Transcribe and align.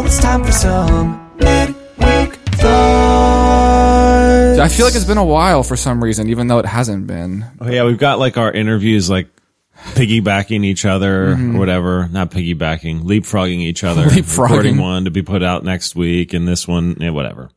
Now 0.00 0.06
it's 0.06 0.18
time 0.18 0.42
for 0.42 0.50
some 0.52 1.30
midweek 1.36 2.32
thoughts. 2.56 4.58
I 4.58 4.68
feel 4.68 4.86
like 4.86 4.94
it's 4.94 5.04
been 5.04 5.18
a 5.18 5.24
while 5.24 5.62
for 5.62 5.76
some 5.76 6.02
reason, 6.02 6.30
even 6.30 6.46
though 6.46 6.58
it 6.58 6.64
hasn't 6.64 7.06
been. 7.06 7.44
Oh 7.60 7.68
yeah, 7.68 7.84
we've 7.84 7.98
got 7.98 8.18
like 8.18 8.38
our 8.38 8.50
interviews 8.50 9.10
like 9.10 9.28
piggybacking 9.76 10.64
each 10.64 10.86
other 10.86 11.34
Mm-hmm. 11.34 11.54
or 11.54 11.58
whatever. 11.58 12.08
Not 12.08 12.30
piggybacking, 12.30 13.02
leapfrogging 13.02 13.58
each 13.58 13.84
other. 13.84 14.04
Leapfrogging. 14.06 14.48
Recording 14.48 14.78
one 14.78 15.04
to 15.04 15.10
be 15.10 15.20
put 15.20 15.42
out 15.42 15.64
next 15.64 15.94
week 15.94 16.32
and 16.32 16.48
this 16.48 16.66
one, 16.66 16.96
yeah, 16.98 17.10
whatever. 17.10 17.50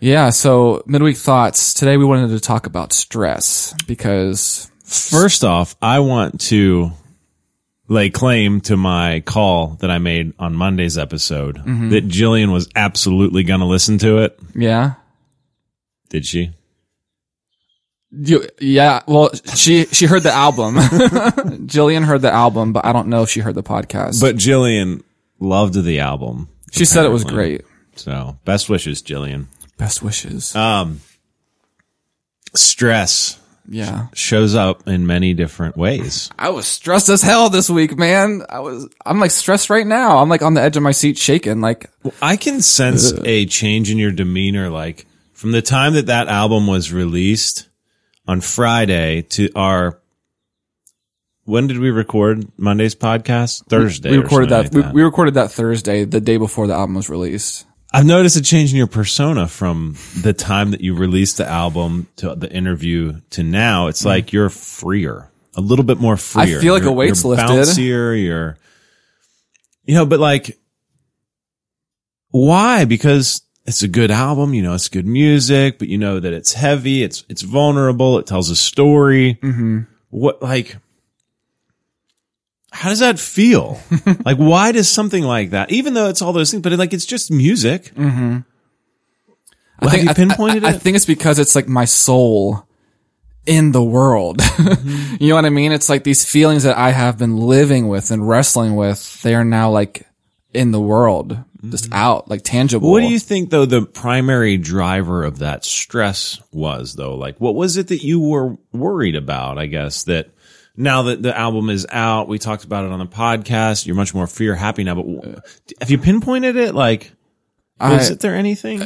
Yeah, 0.00 0.30
so 0.30 0.82
midweek 0.86 1.18
thoughts. 1.18 1.74
Today 1.74 1.98
we 1.98 2.06
wanted 2.06 2.28
to 2.28 2.40
talk 2.40 2.64
about 2.64 2.94
stress 2.94 3.74
because 3.86 4.70
First 4.82 5.44
off, 5.44 5.76
I 5.82 5.98
want 5.98 6.40
to 6.48 6.92
lay 7.88 8.10
claim 8.10 8.60
to 8.62 8.76
my 8.76 9.20
call 9.20 9.76
that 9.80 9.90
I 9.90 9.98
made 9.98 10.34
on 10.38 10.54
Monday's 10.54 10.98
episode 10.98 11.56
Mm-hmm. 11.56 11.90
that 11.90 12.06
Jillian 12.08 12.52
was 12.52 12.68
absolutely 12.76 13.42
going 13.44 13.60
to 13.60 13.66
listen 13.66 13.98
to 13.98 14.18
it. 14.18 14.38
yeah. 14.54 14.94
Did 16.10 16.24
she? 16.26 16.52
You, 18.10 18.46
yeah, 18.58 19.02
well, 19.06 19.30
she 19.54 19.84
she 19.86 20.06
heard 20.06 20.22
the 20.22 20.32
album. 20.32 20.76
Jillian 21.66 22.04
heard 22.06 22.22
the 22.22 22.32
album, 22.32 22.72
but 22.72 22.86
I 22.86 22.92
don't 22.94 23.08
know 23.08 23.22
if 23.24 23.28
she 23.28 23.40
heard 23.40 23.54
the 23.54 23.62
podcast. 23.62 24.18
But 24.22 24.36
Jillian 24.36 25.02
loved 25.38 25.74
the 25.84 26.00
album. 26.00 26.48
she 26.72 26.86
said 26.86 27.04
it 27.04 27.10
was 27.10 27.24
great. 27.24 27.66
So, 27.96 28.38
best 28.46 28.70
wishes, 28.70 29.02
Jillian. 29.02 29.48
Best 29.76 30.02
wishes. 30.02 30.56
Um, 30.56 31.00
stress 32.54 33.38
yeah, 33.68 34.08
shows 34.14 34.54
up 34.54 34.88
in 34.88 35.06
many 35.06 35.34
different 35.34 35.76
ways. 35.76 36.30
I 36.38 36.48
was 36.48 36.66
stressed 36.66 37.08
as 37.08 37.22
hell 37.22 37.50
this 37.50 37.68
week, 37.68 37.96
man. 37.96 38.42
I 38.48 38.60
was. 38.60 38.88
I'm 39.04 39.20
like 39.20 39.30
stressed 39.30 39.70
right 39.70 39.86
now. 39.86 40.18
I'm 40.18 40.28
like 40.28 40.42
on 40.42 40.54
the 40.54 40.62
edge 40.62 40.76
of 40.76 40.82
my 40.82 40.92
seat, 40.92 41.18
shaking. 41.18 41.60
Like, 41.60 41.90
I 42.22 42.36
can 42.36 42.62
sense 42.62 43.12
a 43.24 43.46
change 43.46 43.90
in 43.90 43.98
your 43.98 44.12
demeanor, 44.12 44.70
like 44.70 45.06
from 45.32 45.52
the 45.52 45.62
time 45.62 45.94
that 45.94 46.06
that 46.06 46.28
album 46.28 46.66
was 46.66 46.92
released 46.92 47.68
on 48.26 48.40
Friday 48.40 49.22
to 49.22 49.50
our. 49.54 50.00
When 51.44 51.66
did 51.66 51.78
we 51.78 51.90
record 51.90 52.46
Monday's 52.58 52.94
podcast? 52.94 53.66
Thursday. 53.68 54.10
we 54.10 54.18
or 54.18 54.22
recorded 54.22 54.50
that. 54.50 54.74
like 54.74 54.86
We, 54.86 55.00
we 55.00 55.02
recorded 55.02 55.34
that 55.34 55.50
Thursday, 55.50 56.04
the 56.04 56.20
day 56.20 56.36
before 56.36 56.66
the 56.66 56.74
album 56.74 56.94
was 56.94 57.08
released. 57.08 57.64
I've 57.92 58.04
noticed 58.04 58.36
a 58.36 58.42
change 58.42 58.70
in 58.70 58.76
your 58.76 58.86
persona 58.86 59.48
from 59.48 59.96
the 60.20 60.32
time 60.34 60.72
that 60.72 60.80
you 60.82 60.94
released 60.94 61.38
the 61.38 61.46
album 61.46 62.06
to 62.16 62.34
the 62.34 62.50
interview 62.52 63.20
to 63.30 63.42
now. 63.42 63.86
It's 63.86 64.04
like 64.04 64.32
you're 64.32 64.50
freer, 64.50 65.30
a 65.56 65.60
little 65.62 65.84
bit 65.84 65.98
more 65.98 66.16
freer. 66.18 66.58
Mm. 66.58 66.60
feel 66.60 66.74
like 66.74 66.82
a 66.82 66.86
You're- 66.86 66.96
weight's 66.96 67.24
you're 67.24 67.36
lifted. 67.36 67.48
Bouncier, 67.48 68.22
you're, 68.22 68.58
you 69.84 69.94
know, 69.94 70.04
but 70.04 70.20
like, 70.20 70.58
why? 72.30 72.84
Because 72.84 73.40
it's 73.64 73.82
a 73.82 73.88
good 73.88 74.10
album, 74.10 74.52
you 74.52 74.62
know, 74.62 74.74
it's 74.74 74.88
good 74.88 75.06
music, 75.06 75.78
but 75.78 75.88
you 75.88 75.96
know 75.96 76.20
that 76.20 76.32
it's 76.34 76.52
heavy, 76.52 77.02
it's 77.02 77.24
it's 77.30 77.42
vulnerable, 77.42 78.18
it 78.18 78.26
tells 78.26 78.50
a 78.50 78.56
story. 78.56 79.38
Mm-hmm. 79.42 79.80
What 80.10 80.42
like? 80.42 80.76
How 82.70 82.90
does 82.90 82.98
that 82.98 83.18
feel? 83.18 83.80
like, 84.24 84.36
why 84.36 84.72
does 84.72 84.88
something 84.88 85.24
like 85.24 85.50
that, 85.50 85.70
even 85.72 85.94
though 85.94 86.08
it's 86.08 86.20
all 86.20 86.32
those 86.32 86.50
things, 86.50 86.62
but 86.62 86.72
it, 86.72 86.78
like 86.78 86.92
it's 86.92 87.06
just 87.06 87.30
music? 87.30 87.94
Mm-hmm. 87.94 88.38
Well, 89.80 89.90
have 89.90 90.04
you 90.04 90.14
pinpointed 90.14 90.64
I, 90.64 90.68
I, 90.68 90.70
it? 90.70 90.74
I 90.76 90.78
think 90.78 90.96
it's 90.96 91.06
because 91.06 91.38
it's 91.38 91.54
like 91.54 91.68
my 91.68 91.84
soul 91.84 92.68
in 93.46 93.72
the 93.72 93.82
world. 93.82 94.40
Mm-hmm. 94.58 95.16
you 95.20 95.28
know 95.30 95.36
what 95.36 95.44
I 95.44 95.50
mean? 95.50 95.72
It's 95.72 95.88
like 95.88 96.04
these 96.04 96.24
feelings 96.24 96.64
that 96.64 96.76
I 96.76 96.90
have 96.90 97.16
been 97.16 97.36
living 97.36 97.88
with 97.88 98.10
and 98.10 98.28
wrestling 98.28 98.74
with. 98.76 99.22
They 99.22 99.34
are 99.34 99.44
now 99.44 99.70
like 99.70 100.06
in 100.52 100.72
the 100.72 100.80
world, 100.80 101.38
just 101.70 101.88
out, 101.92 102.28
like 102.28 102.42
tangible. 102.42 102.88
Mm-hmm. 102.88 102.92
What 102.92 103.00
do 103.00 103.06
you 103.06 103.18
think 103.18 103.50
though 103.50 103.64
the 103.64 103.82
primary 103.82 104.56
driver 104.56 105.24
of 105.24 105.38
that 105.38 105.64
stress 105.64 106.40
was 106.52 106.94
though? 106.94 107.14
Like 107.14 107.40
what 107.40 107.54
was 107.54 107.76
it 107.76 107.88
that 107.88 108.02
you 108.02 108.20
were 108.20 108.56
worried 108.72 109.14
about? 109.14 109.58
I 109.58 109.66
guess 109.66 110.04
that 110.04 110.30
now 110.78 111.02
that 111.02 111.22
the 111.22 111.36
album 111.36 111.70
is 111.70 111.86
out, 111.90 112.28
we 112.28 112.38
talked 112.38 112.62
about 112.64 112.84
it 112.84 112.92
on 112.92 113.00
the 113.00 113.06
podcast. 113.06 113.84
You're 113.84 113.96
much 113.96 114.14
more 114.14 114.28
fear 114.28 114.54
happy 114.54 114.84
now, 114.84 114.94
but 114.94 115.44
have 115.80 115.90
you 115.90 115.98
pinpointed 115.98 116.54
it? 116.54 116.72
Like, 116.72 117.12
was 117.80 118.10
it 118.10 118.20
there 118.20 118.36
anything? 118.36 118.82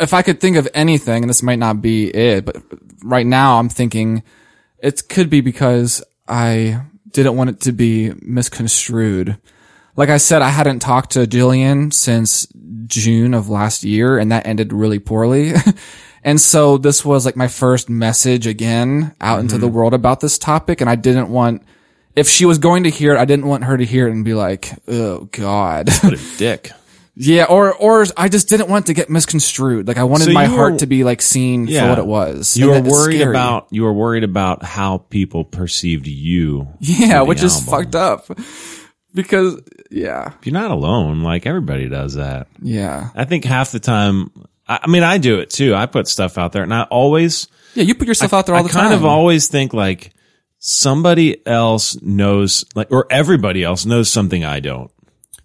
if 0.00 0.12
I 0.12 0.22
could 0.22 0.40
think 0.40 0.56
of 0.56 0.68
anything, 0.74 1.22
and 1.22 1.30
this 1.30 1.42
might 1.42 1.60
not 1.60 1.80
be 1.80 2.08
it, 2.08 2.44
but 2.44 2.56
right 3.04 3.26
now 3.26 3.58
I'm 3.60 3.68
thinking 3.68 4.24
it 4.80 5.08
could 5.08 5.30
be 5.30 5.40
because 5.40 6.02
I 6.26 6.82
didn't 7.12 7.36
want 7.36 7.50
it 7.50 7.60
to 7.62 7.72
be 7.72 8.12
misconstrued. 8.20 9.38
Like 9.94 10.08
I 10.08 10.16
said, 10.16 10.42
I 10.42 10.50
hadn't 10.50 10.80
talked 10.80 11.12
to 11.12 11.20
Jillian 11.20 11.92
since 11.92 12.48
June 12.86 13.32
of 13.32 13.48
last 13.48 13.84
year, 13.84 14.18
and 14.18 14.32
that 14.32 14.46
ended 14.46 14.72
really 14.72 14.98
poorly. 14.98 15.52
and 16.24 16.40
so 16.40 16.78
this 16.78 17.04
was 17.04 17.24
like 17.24 17.36
my 17.36 17.48
first 17.48 17.88
message 17.88 18.46
again 18.46 19.14
out 19.20 19.40
into 19.40 19.58
the 19.58 19.66
mm-hmm. 19.66 19.76
world 19.76 19.94
about 19.94 20.20
this 20.20 20.38
topic, 20.38 20.80
and 20.80 20.90
I 20.90 20.94
didn't 20.96 21.28
want, 21.28 21.62
if 22.16 22.28
she 22.28 22.44
was 22.44 22.58
going 22.58 22.84
to 22.84 22.90
hear 22.90 23.14
it, 23.14 23.18
I 23.18 23.24
didn't 23.24 23.46
want 23.46 23.64
her 23.64 23.76
to 23.76 23.84
hear 23.84 24.08
it 24.08 24.12
and 24.12 24.24
be 24.24 24.34
like, 24.34 24.72
oh 24.88 25.24
God. 25.32 25.88
What 26.02 26.14
a 26.14 26.20
dick. 26.38 26.72
Yeah, 27.20 27.46
or 27.48 27.74
or 27.74 28.06
I 28.16 28.28
just 28.28 28.48
didn't 28.48 28.68
want 28.68 28.86
to 28.86 28.94
get 28.94 29.10
misconstrued. 29.10 29.88
Like 29.88 29.96
I 29.96 30.04
wanted 30.04 30.26
So 30.26 30.32
my 30.32 30.44
heart 30.44 30.74
were- 30.74 30.78
to 30.78 30.86
be 30.86 31.02
like 31.02 31.20
seen 31.20 31.66
for 31.66 31.88
what 31.88 31.98
it 31.98 32.06
was. 32.06 32.56
You 32.56 32.68
were 32.68 32.80
worried 32.80 33.22
about 33.22 33.66
you 33.72 33.82
were 33.82 33.92
worried 33.92 34.22
about 34.22 34.62
how 34.62 34.98
people 34.98 35.44
perceived 35.44 36.06
you. 36.06 36.68
yeah, 36.78 37.22
which 37.22 37.42
is 37.42 37.60
fucked 37.60 37.96
up. 37.96 38.26
Because 39.14 39.60
yeah, 39.90 40.34
You're 40.44 40.52
not 40.52 40.70
alone. 40.70 41.22
Like 41.22 41.44
everybody 41.44 41.88
does 41.88 42.14
that. 42.14 42.46
yeah, 42.62 43.08
I 43.16 43.24
think 43.24 43.44
half 43.44 43.72
the 43.72 43.80
time. 43.80 44.30
I, 44.68 44.80
I 44.82 44.86
mean, 44.88 45.02
I 45.02 45.18
do 45.18 45.38
it 45.38 45.50
too. 45.50 45.74
I 45.74 45.86
put 45.86 46.06
stuff 46.08 46.38
out 46.38 46.52
there, 46.52 46.62
and 46.62 46.72
I 46.74 46.82
always 46.84 47.48
yeah. 47.74 47.84
You 47.84 47.94
put 47.94 48.06
yourself 48.08 48.32
out 48.34 48.46
there 48.46 48.54
all 48.54 48.60
I 48.60 48.64
the 48.64 48.68
time. 48.70 48.80
I 48.80 48.88
kind 48.88 48.94
of 48.94 49.04
always 49.04 49.48
think 49.48 49.72
like 49.72 50.12
somebody 50.58 51.46
else 51.46 52.00
knows, 52.02 52.64
like, 52.74 52.90
or 52.90 53.06
everybody 53.10 53.62
else 53.62 53.86
knows 53.86 54.10
something 54.10 54.44
I 54.44 54.60
don't. 54.60 54.90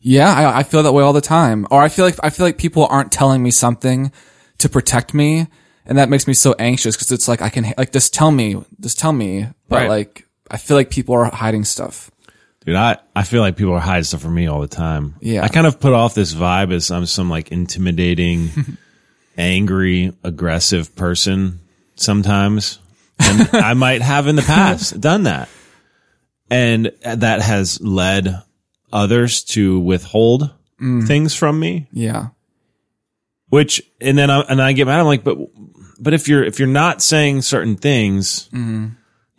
yeah, 0.02 0.32
I, 0.34 0.60
I 0.60 0.64
feel 0.64 0.84
that 0.84 0.92
way 0.94 1.04
all 1.04 1.14
the 1.14 1.22
time. 1.22 1.68
Or 1.72 1.82
I 1.82 1.90
feel 1.90 2.06
like 2.06 2.16
I 2.24 2.30
feel 2.30 2.46
like 2.46 2.58
people 2.58 2.86
aren't 2.88 3.12
telling 3.12 3.42
me 3.44 3.52
something 3.52 4.12
to 4.60 4.70
protect 4.70 5.14
me, 5.14 5.48
and 5.86 5.98
that 5.98 6.10
makes 6.10 6.28
me 6.28 6.34
so 6.34 6.56
anxious 6.60 6.96
because 6.96 7.12
it's 7.12 7.28
like 7.28 7.42
I 7.42 7.50
can 7.50 7.74
like 7.78 7.92
just 7.92 8.14
tell 8.14 8.32
me, 8.32 8.64
just 8.80 9.00
tell 9.00 9.14
me, 9.14 9.48
but 9.70 9.82
Right. 9.84 9.90
like 9.90 10.28
I 10.50 10.58
feel 10.58 10.78
like 10.78 10.90
people 10.90 11.16
are 11.16 11.26
hiding 11.26 11.64
stuff. 11.66 12.10
Dude, 12.66 12.76
I, 12.76 12.98
I 13.14 13.24
feel 13.24 13.42
like 13.42 13.58
people 13.58 13.74
are 13.74 13.80
hiding 13.82 14.06
stuff 14.06 14.22
from 14.22 14.34
me 14.36 14.48
all 14.48 14.62
the 14.62 14.70
time. 14.70 15.16
Yeah. 15.20 15.44
I 15.44 15.50
kind 15.50 15.68
of 15.68 15.82
put 15.82 15.92
off 15.92 16.14
this 16.14 16.34
vibe 16.34 16.72
as 16.72 16.92
I'm 16.92 17.06
some 17.06 17.30
like 17.30 17.52
intimidating, 17.52 18.52
angry, 19.38 20.14
aggressive 20.24 20.96
person 20.96 21.60
sometimes. 21.96 22.80
And 23.20 23.50
I 23.54 23.74
might 23.74 24.02
have 24.02 24.28
in 24.28 24.36
the 24.36 24.42
past 24.42 25.00
done 25.02 25.24
that. 25.24 25.50
And 26.50 26.92
that 27.04 27.42
has 27.42 27.82
led 27.82 28.42
others 28.92 29.44
to 29.46 29.80
withhold 29.80 30.52
things 30.80 31.34
from 31.34 31.60
me. 31.60 31.88
Yeah, 31.94 32.28
which 33.50 33.82
and 34.02 34.18
then 34.18 34.30
I 34.30 34.42
and 34.42 34.62
I 34.62 34.74
get 34.74 34.86
mad. 34.86 35.00
I'm 35.00 35.06
like, 35.06 35.24
but 35.24 35.38
but 36.00 36.14
if 36.14 36.28
you're 36.28 36.44
if 36.44 36.60
you're 36.60 36.68
not 36.68 37.02
saying 37.02 37.44
certain 37.44 37.76
things, 37.78 38.50
Mm-hmm. 38.50 38.88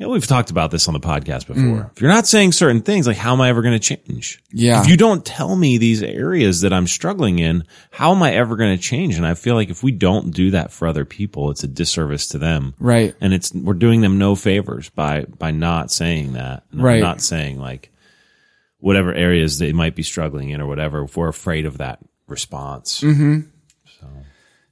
You 0.05 0.09
know, 0.09 0.13
we've 0.13 0.27
talked 0.27 0.51
about 0.51 0.71
this 0.71 0.87
on 0.87 0.93
the 0.93 1.01
podcast 1.01 1.47
before. 1.47 1.63
Mm. 1.63 1.91
If 1.93 2.03
you're 2.03 2.11
not 2.11 2.27
saying 2.27 2.53
certain 2.53 2.83
things, 2.83 3.07
like 3.07 3.17
how 3.17 3.33
am 3.33 3.41
I 3.41 3.49
ever 3.49 3.63
going 3.63 3.73
to 3.73 3.79
change? 3.79 4.43
Yeah. 4.53 4.83
If 4.83 4.89
you 4.89 4.99
don't 4.99 5.25
tell 5.25 5.57
me 5.57 5.79
these 5.79 6.03
areas 6.03 6.61
that 6.61 6.75
I'm 6.75 6.87
struggling 6.87 7.39
in, 7.39 7.65
how 7.91 8.15
am 8.15 8.23
I 8.23 8.35
ever 8.35 8.57
going 8.57 8.77
to 8.77 8.83
change? 8.83 9.17
And 9.17 9.27
I 9.27 9.33
feel 9.33 9.55
like 9.55 9.71
if 9.71 9.83
we 9.83 9.93
don't 9.93 10.31
do 10.31 10.51
that 10.51 10.73
for 10.73 10.87
other 10.87 11.07
people, 11.07 11.51
it's 11.51 11.65
a 11.65 11.69
disservice 11.69 12.29
to 12.29 12.39
them. 12.39 12.75
right. 12.79 13.15
And 13.19 13.33
it's 13.33 13.55
we're 13.55 13.73
doing 13.73 14.03
them 14.03 14.19
no 14.19 14.35
favors 14.35 14.91
by 14.91 15.23
by 15.25 15.53
not 15.53 15.91
saying 15.91 16.35
that. 16.35 16.65
Right. 16.71 17.01
Not 17.01 17.23
saying 17.23 17.59
like 17.59 17.91
whatever 18.81 19.15
areas 19.15 19.59
they 19.59 19.73
might 19.73 19.95
be 19.95 20.03
struggling 20.03 20.51
in 20.51 20.61
or 20.61 20.67
whatever. 20.67 21.05
If 21.05 21.17
we're 21.17 21.29
afraid 21.29 21.65
of 21.65 21.79
that 21.79 22.01
response. 22.27 23.01
Mm-hmm. 23.01 23.49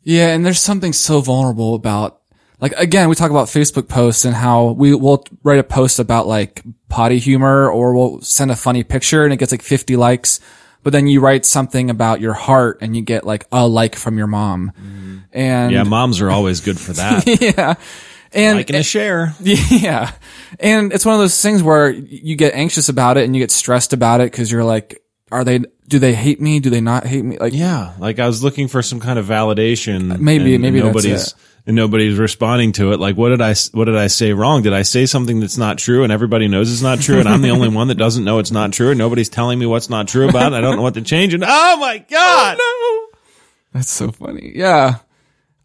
Yeah, 0.04 0.28
and 0.34 0.44
there's 0.44 0.60
something 0.60 0.92
so 0.92 1.20
vulnerable 1.20 1.74
about 1.76 2.21
like 2.62 2.72
again, 2.76 3.08
we 3.08 3.16
talk 3.16 3.32
about 3.32 3.48
Facebook 3.48 3.88
posts 3.88 4.24
and 4.24 4.36
how 4.36 4.70
we 4.70 4.94
will 4.94 5.24
write 5.42 5.58
a 5.58 5.64
post 5.64 5.98
about 5.98 6.28
like 6.28 6.62
potty 6.88 7.18
humor 7.18 7.68
or 7.68 7.92
we'll 7.92 8.20
send 8.20 8.52
a 8.52 8.56
funny 8.56 8.84
picture 8.84 9.24
and 9.24 9.32
it 9.32 9.38
gets 9.38 9.50
like 9.50 9.62
50 9.62 9.96
likes, 9.96 10.38
but 10.84 10.92
then 10.92 11.08
you 11.08 11.20
write 11.20 11.44
something 11.44 11.90
about 11.90 12.20
your 12.20 12.34
heart 12.34 12.78
and 12.80 12.94
you 12.94 13.02
get 13.02 13.26
like 13.26 13.46
a 13.50 13.66
like 13.66 13.96
from 13.96 14.16
your 14.16 14.28
mom. 14.28 14.72
Mm. 14.80 15.24
And 15.32 15.72
Yeah, 15.72 15.82
moms 15.82 16.20
are 16.20 16.30
always 16.30 16.60
good 16.60 16.78
for 16.78 16.92
that. 16.92 17.26
yeah. 17.40 17.74
And 18.32 18.58
like 18.58 18.70
and 18.70 18.78
a 18.78 18.84
share. 18.84 19.34
yeah. 19.40 20.12
And 20.60 20.92
it's 20.92 21.04
one 21.04 21.16
of 21.16 21.20
those 21.20 21.42
things 21.42 21.64
where 21.64 21.90
you 21.90 22.36
get 22.36 22.54
anxious 22.54 22.88
about 22.88 23.16
it 23.16 23.24
and 23.24 23.34
you 23.34 23.42
get 23.42 23.50
stressed 23.50 23.92
about 23.92 24.20
it 24.20 24.30
because 24.30 24.52
you're 24.52 24.64
like, 24.64 25.02
are 25.32 25.42
they, 25.42 25.64
do 25.88 25.98
they 25.98 26.14
hate 26.14 26.40
me? 26.40 26.60
Do 26.60 26.70
they 26.70 26.80
not 26.80 27.06
hate 27.06 27.24
me? 27.24 27.38
Like, 27.38 27.52
Yeah, 27.52 27.92
like 27.98 28.18
I 28.18 28.26
was 28.26 28.42
looking 28.42 28.68
for 28.68 28.82
some 28.82 29.00
kind 29.00 29.18
of 29.18 29.26
validation. 29.26 30.18
Maybe- 30.18 30.54
and 30.54 30.62
maybe 30.62 30.80
nobody's 30.80 31.34
and 31.64 31.76
nobody's 31.76 32.18
responding 32.18 32.72
to 32.72 32.92
it. 32.92 32.98
Like, 32.98 33.16
what 33.16 33.28
did 33.28 33.40
I 33.40 33.54
what 33.72 33.84
did 33.84 33.96
I 33.96 34.08
say 34.08 34.32
wrong? 34.32 34.62
Did 34.62 34.72
I 34.72 34.82
say 34.82 35.06
something 35.06 35.38
that's 35.40 35.58
not 35.58 35.78
true, 35.78 36.02
and 36.02 36.12
everybody 36.12 36.48
knows 36.48 36.72
it's 36.72 36.82
not 36.82 37.00
true, 37.00 37.20
and 37.20 37.28
I'm 37.28 37.42
the 37.42 37.50
only 37.50 37.68
one 37.68 37.88
that 37.88 37.96
doesn't 37.96 38.24
know 38.24 38.38
it's 38.38 38.50
not 38.50 38.72
true, 38.72 38.90
and 38.90 38.98
nobody's 38.98 39.28
telling 39.28 39.58
me 39.58 39.66
what's 39.66 39.88
not 39.90 40.08
true 40.08 40.28
about 40.28 40.52
it. 40.52 40.56
I 40.56 40.60
don't 40.60 40.76
know 40.76 40.82
what 40.82 40.94
to 40.94 41.02
change. 41.02 41.34
And 41.34 41.44
oh 41.44 41.76
my 41.76 42.04
oh, 42.10 42.10
god, 42.10 42.58
no, 42.58 43.18
That's 43.72 43.90
so 43.90 44.10
funny. 44.10 44.52
Yeah. 44.54 44.96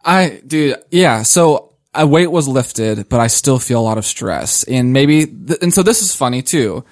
I, 0.06 0.42
dude, 0.46 0.78
yeah. 0.90 1.24
So 1.24 1.74
a 1.94 2.08
weight 2.08 2.32
was 2.32 2.48
lifted, 2.48 3.10
but 3.10 3.20
I 3.20 3.28
still 3.28 3.60
feel 3.60 3.82
a 3.82 3.84
lot 3.84 3.98
of 3.98 4.06
stress. 4.06 4.64
And 4.64 4.94
maybe, 4.94 5.26
th- 5.26 5.60
and 5.62 5.74
so 5.74 5.84
this 5.84 6.02
is 6.02 6.16
funny 6.16 6.42
too. 6.42 6.86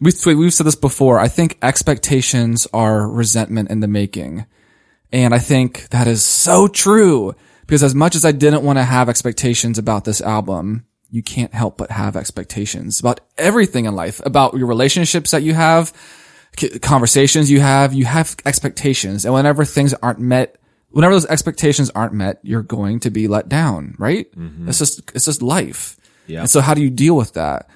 We've, 0.00 0.14
we've 0.26 0.52
said 0.52 0.66
this 0.66 0.74
before. 0.74 1.18
I 1.18 1.28
think 1.28 1.58
expectations 1.62 2.66
are 2.72 3.08
resentment 3.08 3.70
in 3.70 3.80
the 3.80 3.88
making. 3.88 4.46
And 5.12 5.34
I 5.34 5.38
think 5.38 5.88
that 5.90 6.06
is 6.06 6.22
so 6.22 6.68
true 6.68 7.34
because 7.66 7.82
as 7.82 7.94
much 7.94 8.14
as 8.14 8.24
I 8.24 8.32
didn't 8.32 8.62
want 8.62 8.78
to 8.78 8.84
have 8.84 9.08
expectations 9.08 9.78
about 9.78 10.04
this 10.04 10.20
album, 10.20 10.86
you 11.10 11.22
can't 11.22 11.54
help 11.54 11.78
but 11.78 11.90
have 11.90 12.16
expectations 12.16 13.00
about 13.00 13.20
everything 13.38 13.86
in 13.86 13.94
life, 13.94 14.20
about 14.24 14.54
your 14.54 14.66
relationships 14.66 15.30
that 15.30 15.42
you 15.42 15.54
have, 15.54 15.92
conversations 16.82 17.50
you 17.50 17.60
have, 17.60 17.94
you 17.94 18.04
have 18.04 18.36
expectations. 18.44 19.24
And 19.24 19.32
whenever 19.32 19.64
things 19.64 19.94
aren't 19.94 20.18
met, 20.18 20.56
whenever 20.90 21.14
those 21.14 21.26
expectations 21.26 21.90
aren't 21.90 22.12
met, 22.12 22.38
you're 22.42 22.62
going 22.62 23.00
to 23.00 23.10
be 23.10 23.28
let 23.28 23.48
down, 23.48 23.94
right? 23.98 24.30
Mm-hmm. 24.36 24.68
It's 24.68 24.78
just, 24.78 25.00
it's 25.14 25.24
just 25.26 25.42
life. 25.42 25.96
Yeah. 26.26 26.40
And 26.40 26.50
so 26.50 26.60
how 26.60 26.74
do 26.74 26.82
you 26.82 26.90
deal 26.90 27.16
with 27.16 27.34
that? 27.34 27.68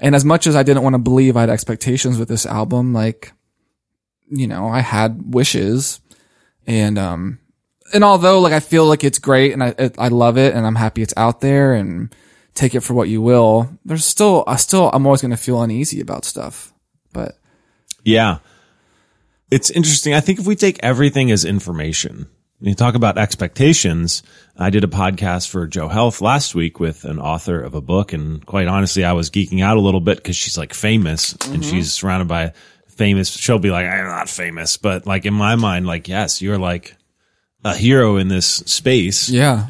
And 0.00 0.14
as 0.14 0.24
much 0.24 0.46
as 0.46 0.56
I 0.56 0.62
didn't 0.62 0.82
want 0.82 0.94
to 0.94 0.98
believe 0.98 1.36
I 1.36 1.40
had 1.40 1.50
expectations 1.50 2.18
with 2.18 2.28
this 2.28 2.46
album, 2.46 2.92
like, 2.92 3.32
you 4.28 4.46
know, 4.46 4.68
I 4.68 4.80
had 4.80 5.34
wishes 5.34 6.00
and, 6.66 6.98
um, 6.98 7.38
and 7.94 8.04
although 8.04 8.40
like 8.40 8.52
I 8.52 8.60
feel 8.60 8.86
like 8.86 9.04
it's 9.04 9.18
great 9.18 9.52
and 9.52 9.62
I, 9.62 9.68
it, 9.78 9.94
I 9.98 10.08
love 10.08 10.36
it 10.36 10.54
and 10.54 10.66
I'm 10.66 10.74
happy 10.74 11.02
it's 11.02 11.14
out 11.16 11.40
there 11.40 11.74
and 11.74 12.14
take 12.54 12.74
it 12.74 12.80
for 12.80 12.94
what 12.94 13.08
you 13.08 13.22
will, 13.22 13.70
there's 13.84 14.04
still, 14.04 14.44
I 14.46 14.56
still, 14.56 14.90
I'm 14.92 15.06
always 15.06 15.22
going 15.22 15.30
to 15.30 15.36
feel 15.36 15.62
uneasy 15.62 16.00
about 16.00 16.24
stuff, 16.24 16.74
but 17.12 17.38
yeah. 18.04 18.38
It's 19.50 19.70
interesting. 19.70 20.12
I 20.12 20.20
think 20.20 20.40
if 20.40 20.46
we 20.46 20.56
take 20.56 20.80
everything 20.82 21.30
as 21.30 21.44
information, 21.44 22.26
you 22.60 22.74
talk 22.74 22.94
about 22.94 23.18
expectations. 23.18 24.22
I 24.56 24.70
did 24.70 24.84
a 24.84 24.88
podcast 24.88 25.48
for 25.48 25.66
Joe 25.66 25.88
Health 25.88 26.20
last 26.20 26.54
week 26.54 26.80
with 26.80 27.04
an 27.04 27.18
author 27.18 27.60
of 27.60 27.74
a 27.74 27.80
book. 27.80 28.12
And 28.12 28.44
quite 28.46 28.68
honestly, 28.68 29.04
I 29.04 29.12
was 29.12 29.30
geeking 29.30 29.62
out 29.62 29.76
a 29.76 29.80
little 29.80 30.00
bit 30.00 30.16
because 30.16 30.36
she's 30.36 30.56
like 30.56 30.72
famous 30.72 31.32
and 31.32 31.40
mm-hmm. 31.40 31.60
she's 31.62 31.92
surrounded 31.92 32.28
by 32.28 32.54
famous. 32.88 33.28
She'll 33.28 33.58
be 33.58 33.70
like, 33.70 33.86
I'm 33.86 34.06
not 34.06 34.28
famous, 34.28 34.78
but 34.78 35.06
like 35.06 35.26
in 35.26 35.34
my 35.34 35.56
mind, 35.56 35.86
like, 35.86 36.08
yes, 36.08 36.40
you're 36.40 36.58
like 36.58 36.96
a 37.64 37.74
hero 37.74 38.16
in 38.16 38.28
this 38.28 38.46
space. 38.46 39.28
yeah. 39.28 39.68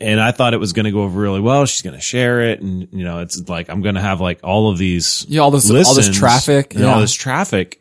And 0.00 0.20
I 0.20 0.32
thought 0.32 0.52
it 0.52 0.58
was 0.58 0.72
going 0.72 0.84
to 0.84 0.90
go 0.90 1.02
over 1.02 1.18
really 1.18 1.40
well. 1.40 1.64
She's 1.64 1.80
going 1.80 1.94
to 1.94 2.00
share 2.00 2.50
it. 2.50 2.60
And, 2.60 2.88
you 2.92 3.04
know, 3.04 3.20
it's 3.20 3.48
like, 3.48 3.70
I'm 3.70 3.80
going 3.80 3.94
to 3.94 4.00
have 4.00 4.20
like 4.20 4.40
all 4.42 4.70
of 4.70 4.76
these. 4.76 5.24
Yeah, 5.28 5.40
all 5.42 5.52
this- 5.52 5.70
all 5.70 5.76
this 5.76 5.96
listens 5.96 6.18
traffic, 6.18 6.74
And 6.74 6.84
all 6.84 7.00
this 7.00 7.14
traffic. 7.14 7.80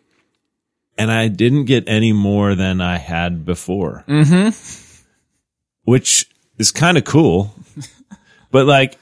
And 0.97 1.11
I 1.11 1.27
didn't 1.27 1.65
get 1.65 1.85
any 1.87 2.13
more 2.13 2.55
than 2.55 2.79
I 2.81 2.97
had 2.97 3.45
before. 3.45 4.03
Mm-hmm. 4.07 4.49
Which 5.85 6.29
is 6.57 6.71
kind 6.71 6.97
of 6.97 7.03
cool. 7.03 7.53
but 8.51 8.65
like, 8.67 8.97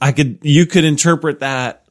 I 0.00 0.12
could, 0.12 0.38
you 0.42 0.66
could 0.66 0.84
interpret 0.84 1.40
that. 1.40 1.78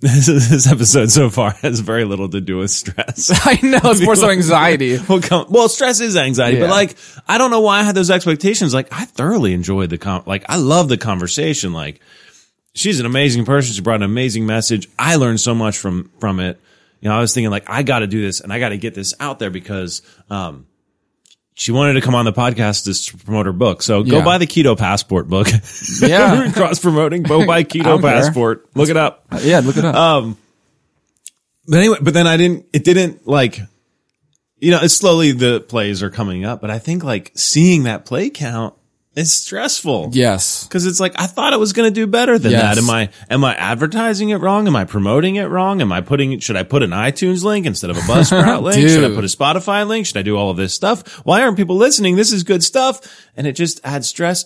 This, 0.00 0.70
episode 0.70 1.10
so 1.10 1.30
far 1.30 1.52
has 1.62 1.80
very 1.80 2.04
little 2.04 2.28
to 2.28 2.40
do 2.40 2.58
with 2.58 2.70
stress. 2.70 3.30
I 3.46 3.58
know 3.62 3.78
it's 3.84 4.02
more 4.02 4.16
so 4.16 4.28
anxiety. 4.28 4.98
well, 5.08 5.22
come, 5.22 5.46
well, 5.48 5.70
stress 5.70 6.00
is 6.00 6.14
anxiety, 6.14 6.58
Yeah. 6.58 6.64
but 6.64 6.70
like, 6.70 6.96
I 7.26 7.38
don't 7.38 7.50
know 7.50 7.60
why 7.62 7.78
I 7.78 7.84
had 7.84 7.94
those 7.94 8.10
expectations. 8.10 8.74
Like, 8.74 8.92
I 8.92 9.06
thoroughly 9.06 9.54
enjoyed 9.54 9.88
the 9.88 9.96
con, 9.96 10.22
like, 10.26 10.44
I 10.46 10.56
love 10.56 10.90
the 10.90 10.98
conversation. 10.98 11.72
Like, 11.72 12.00
she's 12.74 13.00
an 13.00 13.06
amazing 13.06 13.46
person. 13.46 13.72
She 13.72 13.80
brought 13.80 13.96
an 13.96 14.02
amazing 14.02 14.44
message. 14.44 14.88
I 14.98 15.16
learned 15.16 15.40
so 15.40 15.54
much 15.54 15.78
from, 15.78 16.10
from 16.20 16.38
it. 16.38 16.60
You 17.04 17.10
know, 17.10 17.16
I 17.16 17.20
was 17.20 17.34
thinking 17.34 17.50
like, 17.50 17.68
I 17.68 17.82
got 17.84 17.98
to 18.00 18.06
do 18.06 18.20
this 18.22 18.40
and 18.40 18.50
I 18.50 18.58
got 18.58 18.70
to 18.70 18.78
get 18.78 18.94
this 18.94 19.12
out 19.20 19.38
there 19.38 19.50
because, 19.50 20.00
um, 20.30 20.66
she 21.52 21.70
wanted 21.70 21.92
to 21.92 22.00
come 22.00 22.14
on 22.16 22.24
the 22.24 22.32
podcast 22.32 23.06
to 23.10 23.16
promote 23.18 23.46
her 23.46 23.52
book. 23.52 23.82
So 23.82 24.02
go 24.02 24.16
Yeah. 24.18 24.24
buy 24.24 24.38
the 24.38 24.46
Keto 24.46 24.76
Passport 24.76 25.28
book. 25.28 25.46
Yeah. 26.00 26.50
Cross 26.50 26.80
promoting. 26.80 27.22
Go 27.22 27.46
buy 27.46 27.62
Keto 27.64 27.84
don't 27.84 28.00
care. 28.00 28.10
Passport. 28.22 28.66
Look 28.74 28.88
it 28.88 28.96
up. 28.96 29.24
Yeah, 29.42 29.60
look 29.60 29.76
it 29.76 29.84
up. 29.84 29.94
Um, 29.94 30.36
but 31.68 31.76
anyway, 31.78 31.98
but 32.00 32.12
then 32.14 32.26
I 32.26 32.36
didn't, 32.38 32.66
it 32.72 32.82
didn't 32.84 33.26
like, 33.28 33.60
you 34.58 34.70
know, 34.70 34.80
it's 34.82 34.94
slowly 34.94 35.32
the 35.32 35.60
plays 35.60 36.02
are 36.02 36.10
coming 36.10 36.44
up, 36.44 36.60
but 36.62 36.70
I 36.70 36.78
think 36.78 37.04
like 37.04 37.30
seeing 37.36 37.82
that 37.84 38.04
play 38.06 38.30
count 38.30 38.74
is 39.14 39.32
stressful. 39.32 40.10
yes. 40.12 40.66
Cause 40.68 40.86
it's 40.86 40.98
like, 40.98 41.12
I 41.16 41.26
thought 41.28 41.52
it 41.52 41.58
was 41.60 41.72
going 41.72 41.88
to 41.88 41.94
do 41.94 42.06
better 42.06 42.38
than 42.38 42.50
Yes. 42.52 42.74
that. 42.74 42.78
Am 42.82 42.90
I, 42.90 43.10
am 43.30 43.44
I 43.44 43.54
advertising 43.54 44.30
it 44.30 44.36
wrong? 44.36 44.66
Am 44.66 44.74
I 44.74 44.84
promoting 44.84 45.36
it 45.36 45.44
wrong? 45.44 45.80
Am 45.80 45.92
I 45.92 46.00
putting, 46.00 46.38
should 46.40 46.56
I 46.56 46.64
put 46.64 46.82
an 46.82 46.90
iTunes 46.90 47.44
link 47.44 47.64
instead 47.66 47.90
of 47.90 47.96
a 47.96 48.00
Buzzsprout 48.00 48.62
link? 48.74 48.88
Should 48.88 49.04
I 49.04 49.14
put 49.14 49.24
a 49.24 49.28
Spotify 49.28 49.86
link? 49.86 50.06
Should 50.06 50.16
I 50.16 50.22
do 50.22 50.36
all 50.36 50.50
of 50.50 50.56
this 50.56 50.74
stuff? 50.74 51.24
Why 51.24 51.42
aren't 51.42 51.56
people 51.56 51.76
listening? 51.76 52.16
This 52.16 52.32
is 52.32 52.42
good 52.42 52.64
stuff. 52.64 53.00
And 53.36 53.46
it 53.46 53.52
just 53.52 53.80
adds 53.84 54.08
stress. 54.08 54.44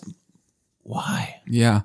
Why? 0.82 1.40
Yeah. 1.46 1.82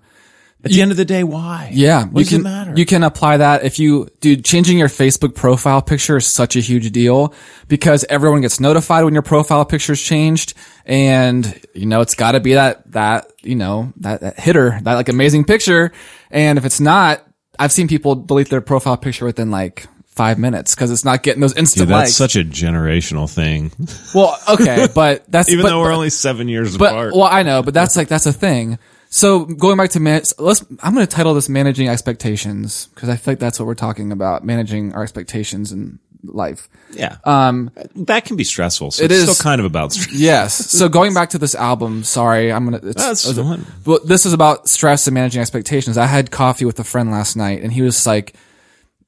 At 0.65 0.71
the 0.71 0.81
end 0.81 0.91
of 0.91 0.97
the 0.97 1.03
day, 1.05 1.23
why? 1.25 1.69
Yeah. 1.73 2.05
What 2.05 2.19
you 2.19 2.23
does 2.23 2.29
can, 2.29 2.39
it 2.39 2.43
matter? 2.43 2.73
You 2.77 2.85
can 2.85 3.03
apply 3.03 3.37
that 3.37 3.65
if 3.65 3.79
you, 3.79 4.07
dude, 4.21 4.45
changing 4.45 4.77
your 4.77 4.87
Facebook 4.87 5.35
profile 5.35 5.81
picture 5.81 6.15
is 6.17 6.25
such 6.25 6.55
a 6.55 6.59
huge 6.61 6.89
deal 6.93 7.33
because 7.67 8.05
everyone 8.09 8.39
gets 8.41 8.59
notified 8.61 9.03
when 9.03 9.13
your 9.13 9.23
profile 9.23 9.65
picture's 9.65 10.01
changed. 10.01 10.53
And, 10.85 11.59
you 11.73 11.85
know, 11.85 11.99
it's 12.01 12.15
gotta 12.15 12.39
be 12.39 12.53
that, 12.53 12.89
that, 12.93 13.31
you 13.41 13.55
know, 13.55 13.91
that, 13.97 14.21
that 14.21 14.39
hitter, 14.39 14.79
that 14.83 14.93
like 14.93 15.09
amazing 15.09 15.43
picture. 15.45 15.91
And 16.31 16.57
if 16.57 16.63
it's 16.65 16.79
not, 16.79 17.21
I've 17.59 17.71
seen 17.71 17.87
people 17.89 18.15
delete 18.15 18.49
their 18.49 18.61
profile 18.61 18.95
picture 18.97 19.25
within 19.25 19.51
like 19.51 19.85
five 20.07 20.37
minutes 20.39 20.75
because 20.75 20.91
it's 20.91 21.03
not 21.03 21.23
getting 21.23 21.41
those 21.41 21.55
instant 21.57 21.87
Dude, 21.87 21.89
that's 21.93 22.07
likes. 22.09 22.15
such 22.15 22.35
a 22.35 22.43
generational 22.43 23.29
thing. 23.29 23.71
well, 24.15 24.37
okay, 24.49 24.87
but 24.95 25.25
that's, 25.29 25.49
Even 25.49 25.63
but- 25.63 25.69
though 25.69 25.79
we're 25.81 25.89
but- 25.89 25.95
only 25.95 26.09
seven 26.09 26.47
years 26.47 26.77
But 26.77 26.91
apart. 26.93 27.13
well, 27.13 27.23
I 27.23 27.43
know, 27.43 27.63
but 27.63 27.73
that's 27.73 27.97
like 27.97 28.07
that's 28.07 28.25
a 28.27 28.33
thing. 28.33 28.79
So 29.13 29.45
going 29.45 29.77
back 29.77 29.91
to 29.91 29.99
man, 29.99 30.23
let's. 30.39 30.65
I'm 30.81 30.95
going 30.95 31.05
to 31.05 31.15
title 31.15 31.35
this 31.35 31.47
"Managing 31.47 31.87
Expectations" 31.87 32.87
because 32.95 33.09
I 33.09 33.15
think 33.15 33.39
that's 33.39 33.59
what 33.59 33.67
we're 33.67 33.75
talking 33.75 34.11
about: 34.11 34.43
managing 34.43 34.93
our 34.93 35.03
expectations 35.03 35.71
in 35.71 35.99
life. 36.23 36.67
yeah. 36.93 37.17
Um, 37.23 37.69
that 37.95 38.25
can 38.25 38.37
be 38.37 38.43
stressful. 38.43 38.89
So 38.89 39.03
it 39.03 39.11
it's 39.11 39.21
is- 39.21 39.37
still 39.37 39.43
kind 39.43 39.59
of 39.59 39.65
about 39.65 39.91
stress. 39.93 40.15
Yes. 40.19 40.53
So 40.55 40.89
going 40.89 41.13
back 41.13 41.29
to 41.31 41.37
this 41.37 41.53
album, 41.53 42.03
sorry, 42.03 42.51
I'm 42.51 42.65
gonna. 42.65 42.77
It's, 42.77 42.95
That's 42.95 43.29
it's- 43.29 43.45
fine. 43.45 43.67
Well, 43.85 43.99
this 44.03 44.25
is 44.25 44.33
about 44.33 44.67
stress 44.67 45.05
and 45.05 45.13
managing 45.13 45.41
expectations. 45.41 45.95
I 45.95 46.07
had 46.07 46.31
coffee 46.31 46.65
with 46.65 46.79
a 46.79 46.83
friend 46.83 47.11
last 47.11 47.35
night, 47.35 47.61
and 47.61 47.71
he 47.71 47.83
was 47.83 48.07
like, 48.07 48.33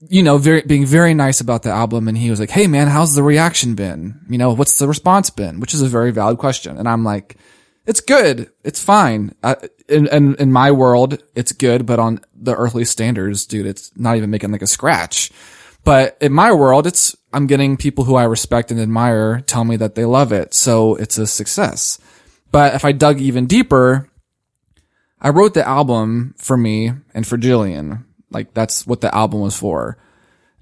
you 0.08 0.22
know, 0.22 0.38
very 0.38 0.62
being 0.62 0.86
very 0.86 1.16
nice 1.16 1.42
about 1.42 1.64
the 1.64 1.72
album, 1.72 2.08
and 2.08 2.16
he 2.16 2.30
was 2.30 2.40
like, 2.40 2.52
"Hey, 2.52 2.68
man, 2.68 2.90
how's 2.90 3.16
the 3.16 3.24
reaction 3.24 3.74
been? 3.74 4.20
You 4.30 4.38
know, 4.38 4.54
what's 4.54 4.78
the 4.78 4.88
response 4.88 5.32
been?" 5.32 5.60
Which 5.60 5.74
is 5.74 5.82
a 5.82 5.88
very 5.88 6.12
valid 6.12 6.38
question, 6.38 6.78
and 6.78 6.88
I'm 6.88 7.04
like, 7.04 7.38
"It's 7.86 8.02
good. 8.02 8.52
It's 8.64 8.84
fine." 8.84 9.36
In, 9.88 10.08
in 10.08 10.36
in 10.36 10.52
my 10.52 10.72
world, 10.72 11.22
it's 11.36 11.52
good, 11.52 11.86
but 11.86 12.00
on 12.00 12.20
the 12.34 12.56
earthly 12.56 12.86
standards, 12.86 13.46
dude, 13.46 13.66
it's 13.66 13.92
not 13.96 14.18
even 14.18 14.32
making 14.32 14.52
like 14.52 14.62
a 14.62 14.68
scratch. 14.68 15.32
But 15.84 16.18
in 16.20 16.34
my 16.34 16.52
world, 16.52 16.88
it's 16.88 17.16
I'm 17.32 17.48
getting 17.48 17.78
people 17.78 18.04
who 18.06 18.16
I 18.16 18.24
respect 18.24 18.72
and 18.72 18.80
admire 18.80 19.42
tell 19.42 19.64
me 19.64 19.78
that 19.78 19.96
they 19.96 20.06
love 20.06 20.32
it, 20.32 20.54
so 20.54 20.96
it's 20.96 21.18
a 21.18 21.28
success. 21.28 22.00
But 22.52 22.74
if 22.74 22.84
I 22.84 22.92
dug 22.92 23.20
even 23.20 23.46
deeper, 23.46 24.10
I 25.22 25.30
wrote 25.30 25.54
the 25.54 25.68
album 25.68 26.34
for 26.38 26.58
me 26.58 26.92
and 27.14 27.26
for 27.26 27.38
Jillian. 27.38 28.06
Like 28.32 28.54
that's 28.54 28.88
what 28.88 29.02
the 29.02 29.14
album 29.14 29.42
was 29.42 29.58
for. 29.58 29.98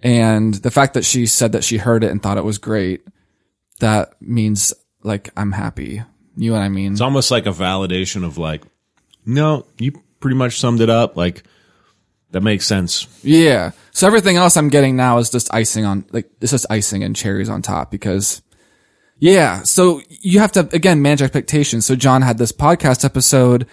And 0.02 0.54
the 0.56 0.72
fact 0.72 0.96
that 0.96 1.06
she 1.06 1.26
said 1.26 1.54
that 1.54 1.64
she 1.64 1.78
heard 1.78 2.04
it 2.04 2.12
and 2.12 2.22
thought 2.22 2.38
it 2.38 2.44
was 2.44 2.58
great, 2.58 3.08
that 3.80 4.22
means 4.22 4.74
like 5.04 5.30
I'm 5.38 5.54
happy. 5.54 6.04
You 6.36 6.52
know 6.52 6.58
what 6.58 6.64
I 6.64 6.70
mean? 6.70 6.94
It's 6.94 7.02
almost 7.02 7.32
like 7.32 7.46
a 7.46 7.52
validation 7.52 8.26
of 8.26 8.38
like, 8.38 8.64
no, 9.26 9.66
you 9.78 9.94
pretty 10.20 10.36
much 10.36 10.60
summed 10.60 10.82
it 10.82 10.90
up. 10.90 11.16
Like, 11.16 11.44
that 12.32 12.42
makes 12.42 12.66
sense. 12.66 13.08
Yeah. 13.24 13.72
So 13.92 14.08
everything 14.08 14.38
else 14.38 14.58
I'm 14.58 14.70
getting 14.70 14.96
now 14.96 15.20
is 15.20 15.30
just 15.30 15.54
icing 15.54 15.86
on, 15.86 16.06
like, 16.12 16.32
it's 16.42 16.52
just 16.52 16.66
icing 16.70 17.04
and 17.04 17.16
cherries 17.16 17.50
on 17.50 17.62
top 17.62 17.92
because, 17.92 18.42
yeah. 19.20 19.62
So 19.62 20.02
you 20.08 20.40
have 20.40 20.52
to, 20.54 20.68
again, 20.74 21.02
manage 21.04 21.22
expectations. 21.22 21.86
So 21.86 21.96
John 21.96 22.24
had 22.24 22.40
this 22.40 22.52
podcast 22.52 23.06
episode, 23.06 23.68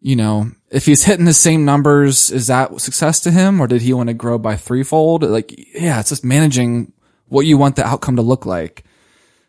you 0.00 0.16
know, 0.16 0.50
if 0.70 0.84
he's 0.84 1.04
hitting 1.04 1.24
the 1.24 1.32
same 1.32 1.64
numbers, 1.64 2.30
is 2.30 2.48
that 2.48 2.78
success 2.80 3.20
to 3.20 3.30
him 3.30 3.60
or 3.60 3.66
did 3.66 3.80
he 3.80 3.94
want 3.94 4.08
to 4.08 4.14
grow 4.14 4.38
by 4.38 4.56
threefold? 4.56 5.22
Like, 5.22 5.54
yeah, 5.74 6.00
it's 6.00 6.10
just 6.10 6.24
managing 6.24 6.92
what 7.28 7.46
you 7.46 7.56
want 7.56 7.76
the 7.76 7.86
outcome 7.86 8.16
to 8.16 8.22
look 8.22 8.44
like. 8.44 8.84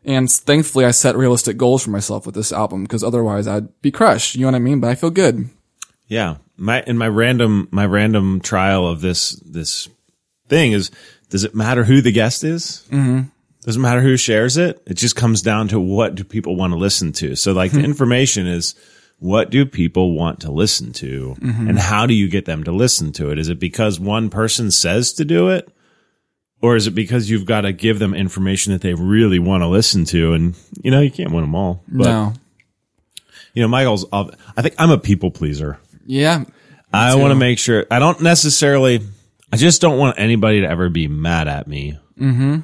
And 0.03 0.31
thankfully 0.31 0.85
I 0.85 0.91
set 0.91 1.15
realistic 1.15 1.57
goals 1.57 1.83
for 1.83 1.91
myself 1.91 2.25
with 2.25 2.35
this 2.35 2.51
album 2.51 2.83
because 2.83 3.03
otherwise 3.03 3.47
I'd 3.47 3.81
be 3.81 3.91
crushed. 3.91 4.35
You 4.35 4.41
know 4.41 4.47
what 4.47 4.55
I 4.55 4.59
mean? 4.59 4.79
But 4.79 4.89
I 4.89 4.95
feel 4.95 5.11
good. 5.11 5.49
Yeah. 6.07 6.37
My, 6.57 6.81
in 6.83 6.97
my 6.97 7.07
random, 7.07 7.67
my 7.71 7.85
random 7.85 8.41
trial 8.41 8.87
of 8.87 9.01
this, 9.01 9.31
this 9.45 9.89
thing 10.47 10.71
is, 10.71 10.91
does 11.29 11.43
it 11.43 11.55
matter 11.55 11.83
who 11.83 12.01
the 12.01 12.11
guest 12.11 12.43
is? 12.43 12.85
Mm-hmm. 12.89 13.21
Doesn't 13.63 13.81
matter 13.81 14.01
who 14.01 14.17
shares 14.17 14.57
it. 14.57 14.81
It 14.87 14.95
just 14.95 15.15
comes 15.15 15.43
down 15.43 15.67
to 15.69 15.79
what 15.79 16.15
do 16.15 16.23
people 16.23 16.55
want 16.55 16.73
to 16.73 16.77
listen 16.77 17.11
to. 17.13 17.35
So 17.35 17.53
like 17.53 17.71
the 17.71 17.83
information 17.83 18.47
is 18.47 18.73
what 19.19 19.51
do 19.51 19.67
people 19.67 20.15
want 20.15 20.39
to 20.41 20.51
listen 20.51 20.93
to 20.93 21.35
and 21.41 21.77
how 21.77 22.07
do 22.07 22.15
you 22.15 22.27
get 22.27 22.45
them 22.45 22.63
to 22.63 22.71
listen 22.71 23.11
to 23.13 23.29
it? 23.29 23.37
Is 23.37 23.49
it 23.49 23.59
because 23.59 23.99
one 23.99 24.31
person 24.31 24.71
says 24.71 25.13
to 25.13 25.25
do 25.25 25.49
it? 25.49 25.69
Or 26.61 26.75
is 26.75 26.87
it 26.87 26.91
because 26.91 27.29
you've 27.29 27.45
got 27.45 27.61
to 27.61 27.73
give 27.73 27.97
them 27.97 28.13
information 28.13 28.73
that 28.73 28.81
they 28.81 28.93
really 28.93 29.39
want 29.39 29.63
to 29.63 29.67
listen 29.67 30.05
to? 30.05 30.33
And, 30.33 30.55
you 30.81 30.91
know, 30.91 31.01
you 31.01 31.11
can't 31.11 31.31
win 31.31 31.41
them 31.41 31.55
all. 31.55 31.83
But, 31.87 32.05
no. 32.05 32.33
you 33.53 33.63
know, 33.63 33.67
my 33.67 33.83
goal's, 33.83 34.05
I 34.11 34.61
think 34.61 34.75
I'm 34.77 34.91
a 34.91 34.99
people 34.99 35.31
pleaser. 35.31 35.79
Yeah. 36.05 36.43
I 36.93 37.15
want 37.15 37.31
to 37.31 37.35
make 37.35 37.57
sure, 37.57 37.85
I 37.89 37.99
don't 37.99 38.21
necessarily, 38.21 39.01
I 39.51 39.57
just 39.57 39.81
don't 39.81 39.97
want 39.97 40.19
anybody 40.19 40.61
to 40.61 40.69
ever 40.69 40.89
be 40.89 41.07
mad 41.07 41.47
at 41.47 41.67
me. 41.67 41.97
Mm-hmm. 42.19 42.59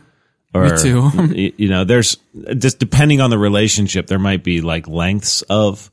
Or, 0.54 0.63
Me 0.63 0.77
too. 0.77 1.54
you 1.58 1.70
know, 1.70 1.84
there's 1.84 2.18
just 2.58 2.80
depending 2.80 3.22
on 3.22 3.30
the 3.30 3.38
relationship, 3.38 4.08
there 4.08 4.20
might 4.20 4.44
be 4.44 4.62
like 4.62 4.88
lengths 4.88 5.42
of, 5.44 5.89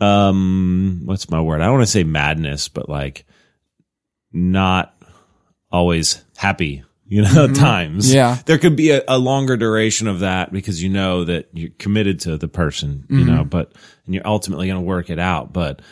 um, 0.00 1.02
what's 1.04 1.30
my 1.30 1.40
word? 1.40 1.60
I 1.60 1.66
don't 1.66 1.74
want 1.74 1.86
to 1.86 1.92
say 1.92 2.04
madness, 2.04 2.68
but 2.68 2.88
like 2.88 3.24
not 4.32 4.94
always 5.70 6.22
happy, 6.36 6.84
you 7.06 7.22
know, 7.22 7.28
mm-hmm. 7.28 7.54
times. 7.54 8.12
Yeah. 8.12 8.38
There 8.46 8.58
could 8.58 8.76
be 8.76 8.90
a, 8.90 9.02
a 9.06 9.18
longer 9.18 9.56
duration 9.56 10.08
of 10.08 10.20
that 10.20 10.52
because 10.52 10.82
you 10.82 10.88
know 10.88 11.24
that 11.24 11.48
you're 11.52 11.70
committed 11.78 12.20
to 12.20 12.36
the 12.36 12.48
person, 12.48 13.06
you 13.08 13.18
mm-hmm. 13.18 13.34
know, 13.34 13.44
but, 13.44 13.72
and 14.06 14.14
you're 14.14 14.26
ultimately 14.26 14.66
going 14.66 14.80
to 14.80 14.86
work 14.86 15.10
it 15.10 15.18
out. 15.18 15.52
But, 15.52 15.82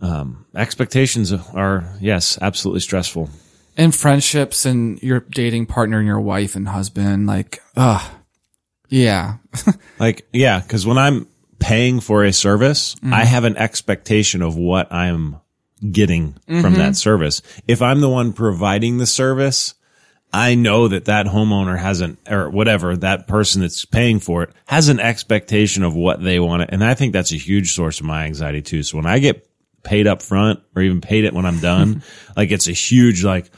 um, 0.00 0.46
expectations 0.54 1.32
are, 1.32 1.96
yes, 2.00 2.38
absolutely 2.40 2.80
stressful. 2.80 3.30
And 3.76 3.94
friendships 3.94 4.66
and 4.66 5.02
your 5.02 5.20
dating 5.20 5.66
partner 5.66 5.98
and 5.98 6.06
your 6.06 6.20
wife 6.20 6.56
and 6.56 6.68
husband, 6.68 7.26
like, 7.26 7.62
ugh. 7.76 8.02
Yeah. 8.88 9.36
Like, 9.98 10.26
yeah, 10.32 10.60
because 10.60 10.86
when 10.86 10.96
I'm 10.96 11.26
paying 11.58 12.00
for 12.00 12.24
a 12.24 12.32
service, 12.32 12.94
mm-hmm. 12.94 13.12
I 13.12 13.24
have 13.24 13.44
an 13.44 13.58
expectation 13.58 14.40
of 14.40 14.56
what 14.56 14.90
I'm 14.90 15.36
getting 15.88 16.34
from 16.46 16.74
that 16.74 16.80
mm-hmm. 16.80 16.92
service. 16.92 17.42
If 17.66 17.82
I'm 17.82 18.00
the 18.00 18.08
one 18.08 18.32
providing 18.32 18.98
the 18.98 19.06
service, 19.06 19.74
I 20.32 20.54
know 20.54 20.88
that 20.88 21.06
that 21.06 21.26
homeowner 21.26 21.78
has 21.78 22.00
an, 22.00 22.16
or 22.28 22.50
whatever, 22.50 22.96
that 22.98 23.26
person 23.26 23.62
that's 23.62 23.84
paying 23.84 24.20
for 24.20 24.44
it 24.44 24.50
has 24.66 24.88
an 24.88 25.00
expectation 25.00 25.82
of 25.82 25.94
what 25.94 26.22
they 26.22 26.38
want. 26.38 26.70
And 26.70 26.84
I 26.84 26.94
think 26.94 27.12
that's 27.12 27.32
a 27.32 27.36
huge 27.36 27.72
source 27.72 28.00
of 28.00 28.06
my 28.06 28.24
anxiety 28.26 28.62
too. 28.62 28.82
So 28.82 28.96
when 28.96 29.06
I 29.06 29.18
get 29.18 29.48
paid 29.82 30.06
up 30.06 30.22
front 30.22 30.60
or 30.76 30.82
even 30.82 31.00
paid 31.00 31.24
it 31.24 31.32
when 31.32 31.46
I'm 31.46 31.58
done, 31.58 32.02
like 32.36 32.52
it's 32.52 32.68
a 32.68 32.72
huge, 32.72 33.24
like, 33.24 33.50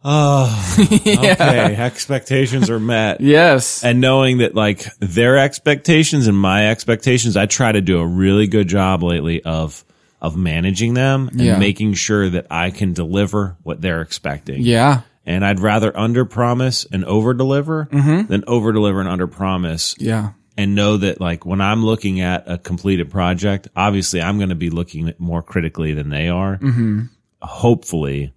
oh, 0.04 0.76
okay, 0.80 1.76
expectations 1.76 2.70
are 2.70 2.80
met 2.80 3.20
yes. 3.20 3.84
and 3.84 4.00
knowing 4.00 4.38
that 4.38 4.54
like 4.54 4.86
their 4.98 5.36
expectations 5.36 6.26
and 6.26 6.38
my 6.38 6.70
expectations, 6.70 7.36
I 7.36 7.44
try 7.44 7.70
to 7.70 7.82
do 7.82 7.98
a 7.98 8.06
really 8.06 8.46
good 8.46 8.66
job 8.66 9.02
lately 9.02 9.42
of 9.42 9.84
of 10.20 10.36
managing 10.36 10.94
them 10.94 11.28
and 11.28 11.40
Yeah. 11.40 11.58
making 11.58 11.94
sure 11.94 12.28
that 12.30 12.46
I 12.50 12.70
can 12.70 12.92
deliver 12.92 13.56
what 13.62 13.80
they're 13.80 14.02
expecting. 14.02 14.62
yeah. 14.62 15.00
And 15.26 15.44
I'd 15.44 15.60
rather 15.60 15.96
under 15.96 16.24
promise 16.24 16.86
and 16.90 17.04
over 17.04 17.34
deliver 17.34 17.88
than 17.92 18.42
over 18.46 18.72
deliver 18.72 19.00
and 19.00 19.08
under 19.08 19.26
promise 19.26 19.94
Yeah. 19.98 20.30
and 20.56 20.74
know 20.74 20.96
that 20.96 21.20
like 21.20 21.44
when 21.46 21.60
I'm 21.60 21.84
looking 21.84 22.20
at 22.20 22.44
a 22.46 22.58
completed 22.58 23.10
project, 23.10 23.68
obviously 23.76 24.20
I'm 24.22 24.38
going 24.38 24.48
to 24.48 24.54
be 24.54 24.70
looking 24.70 25.08
at 25.08 25.20
more 25.20 25.42
critically 25.42 25.92
than 25.94 26.08
they 26.08 26.28
are. 26.28 26.56
Mm-hmm. 26.56 27.02
Hopefully, 27.42 28.32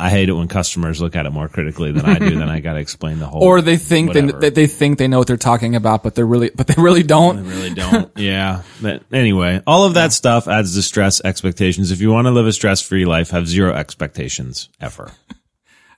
I 0.00 0.10
hate 0.10 0.28
it 0.28 0.32
when 0.32 0.48
customers 0.48 1.00
look 1.00 1.14
at 1.14 1.26
it 1.26 1.30
more 1.30 1.48
critically 1.48 1.92
than 1.92 2.04
I 2.06 2.18
do. 2.18 2.30
then 2.38 2.48
I 2.48 2.60
got 2.60 2.72
to 2.74 2.80
explain 2.80 3.18
the 3.18 3.26
whole. 3.26 3.42
Or 3.44 3.60
they 3.60 3.76
think 3.76 4.12
they, 4.12 4.22
they, 4.22 4.50
they 4.50 4.66
think 4.66 4.98
they 4.98 5.08
know 5.08 5.18
what 5.18 5.26
they're 5.26 5.36
talking 5.36 5.76
about, 5.76 6.02
but 6.02 6.14
they're 6.14 6.26
really, 6.26 6.50
but 6.54 6.66
they 6.66 6.80
really 6.80 7.02
don't. 7.02 7.44
really 7.46 7.74
don't. 7.74 8.10
yeah. 8.16 8.62
But 8.80 9.02
anyway, 9.12 9.62
all 9.66 9.84
of 9.84 9.94
that 9.94 10.12
stuff 10.12 10.48
adds 10.48 10.74
to 10.74 10.82
stress 10.82 11.20
expectations. 11.24 11.90
If 11.90 12.00
you 12.00 12.10
want 12.10 12.26
to 12.26 12.30
live 12.32 12.46
a 12.46 12.52
stress 12.52 12.80
free 12.80 13.04
life, 13.04 13.30
have 13.30 13.46
zero 13.46 13.72
expectations 13.74 14.68
ever. 14.80 15.12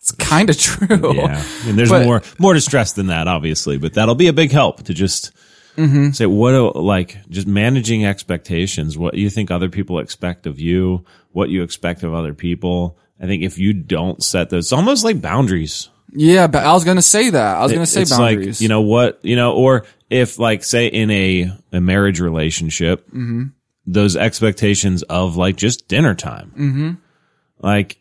It's 0.01 0.11
kind 0.13 0.51
of 0.51 0.59
true. 0.59 1.15
Yeah. 1.15 1.45
And 1.67 1.79
there's 1.79 1.91
But- 1.91 2.05
more, 2.05 2.23
more 2.39 2.55
to 2.55 2.61
stress 2.61 2.93
than 2.93 3.07
that, 3.07 3.29
obviously, 3.29 3.79
but 3.79 3.95
that'll 3.95 4.17
be 4.17 4.27
a 4.27 4.33
big 4.33 4.51
help 4.53 4.83
to 4.85 4.95
just 4.95 5.31
Mm-hmm. 5.77 6.11
say, 6.11 6.27
what, 6.27 6.77
like, 6.77 7.17
just 7.31 7.47
managing 7.47 8.05
expectations, 8.05 8.99
what 8.99 9.15
you 9.15 9.31
think 9.31 9.51
other 9.51 9.71
people 9.71 10.01
expect 10.01 10.47
of 10.47 10.61
you, 10.61 11.07
what 11.31 11.49
you 11.49 11.63
expect 11.63 12.03
of 12.03 12.13
other 12.13 12.35
people. 12.35 12.99
I 13.23 13.27
think 13.27 13.45
if 13.45 13.57
you 13.57 13.73
don't 13.73 14.23
set 14.23 14.51
those, 14.51 14.67
it's 14.67 14.73
almost 14.73 15.05
like 15.05 15.23
boundaries. 15.23 15.89
Yeah, 16.15 16.47
but 16.49 16.65
I 16.65 16.73
was 16.75 16.85
gonna 16.85 17.01
say 17.01 17.31
that. 17.31 17.57
I 17.57 17.63
was 17.63 17.73
gonna 17.73 17.87
say 17.87 18.03
it's 18.03 18.11
boundaries. 18.11 18.61
like 18.61 18.63
you 18.63 18.69
know 18.69 18.83
what 18.83 19.21
you 19.23 19.37
know 19.37 19.55
or 19.55 19.87
if 20.11 20.39
like 20.39 20.63
say 20.65 20.89
in 20.89 21.11
a 21.11 21.51
a 21.73 21.81
marriage 21.81 22.21
relationship 22.21 23.07
Mm-hmm. 23.09 23.45
those 23.87 24.15
expectations 24.17 25.03
of 25.05 25.37
like 25.37 25.57
just 25.57 25.89
dinner 25.89 26.15
time 26.15 26.51
mm-hmm. 26.51 26.91
like 27.67 27.99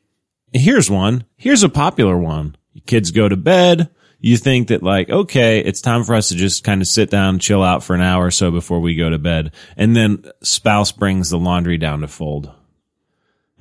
here's 0.51 0.89
one 0.89 1.23
here's 1.37 1.63
a 1.63 1.69
popular 1.69 2.17
one 2.17 2.57
kids 2.85 3.11
go 3.11 3.29
to 3.29 3.37
bed 3.37 3.89
you 4.19 4.35
think 4.35 4.67
that 4.67 4.83
like 4.83 5.09
okay 5.09 5.59
it's 5.59 5.79
time 5.79 6.03
for 6.03 6.13
us 6.15 6.27
to 6.29 6.35
just 6.35 6.65
kind 6.65 6.81
of 6.81 6.87
sit 6.87 7.09
down 7.09 7.39
chill 7.39 7.63
out 7.63 7.81
for 7.81 7.95
an 7.95 8.01
hour 8.01 8.25
or 8.25 8.31
so 8.31 8.51
before 8.51 8.81
we 8.81 8.95
go 8.95 9.09
to 9.09 9.17
bed 9.17 9.53
and 9.77 9.95
then 9.95 10.23
spouse 10.43 10.91
brings 10.91 11.29
the 11.29 11.39
laundry 11.39 11.77
down 11.77 12.01
to 12.01 12.07
fold 12.09 12.51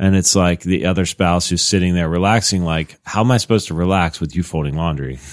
and 0.00 0.16
it's 0.16 0.34
like 0.34 0.62
the 0.62 0.86
other 0.86 1.06
spouse 1.06 1.48
who's 1.48 1.62
sitting 1.62 1.94
there 1.94 2.08
relaxing 2.08 2.64
like 2.64 2.98
how 3.04 3.20
am 3.20 3.30
i 3.30 3.36
supposed 3.36 3.68
to 3.68 3.74
relax 3.74 4.20
with 4.20 4.34
you 4.34 4.42
folding 4.42 4.74
laundry? 4.74 5.18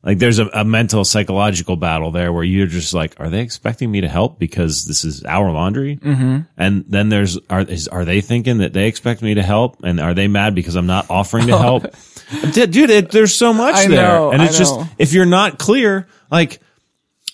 Like 0.00 0.20
there's 0.20 0.38
a, 0.38 0.46
a 0.46 0.64
mental 0.64 1.04
psychological 1.04 1.76
battle 1.76 2.12
there 2.12 2.32
where 2.32 2.44
you're 2.44 2.68
just 2.68 2.94
like 2.94 3.18
are 3.18 3.28
they 3.28 3.40
expecting 3.40 3.90
me 3.90 4.00
to 4.02 4.08
help 4.08 4.38
because 4.38 4.84
this 4.84 5.04
is 5.04 5.24
our 5.24 5.50
laundry? 5.50 5.96
Mm-hmm. 5.96 6.38
and 6.56 6.84
then 6.88 7.08
there's 7.08 7.36
are 7.50 7.62
is, 7.62 7.88
are 7.88 8.04
they 8.04 8.20
thinking 8.20 8.58
that 8.58 8.72
they 8.72 8.86
expect 8.86 9.22
me 9.22 9.34
to 9.34 9.42
help? 9.42 9.82
And 9.82 10.00
are 10.00 10.14
they 10.14 10.28
mad 10.28 10.54
because 10.54 10.76
i'm 10.76 10.86
not 10.86 11.10
offering 11.10 11.48
to 11.48 11.58
help? 11.58 11.82
Dude 12.52 12.90
it, 12.90 13.10
there's 13.10 13.34
so 13.34 13.52
much 13.52 13.74
I 13.74 13.88
there. 13.88 14.08
know, 14.08 14.30
and 14.30 14.40
it's 14.40 14.56
just 14.56 14.78
if 14.98 15.12
you're 15.12 15.26
not 15.26 15.58
clear 15.58 16.06
like 16.30 16.60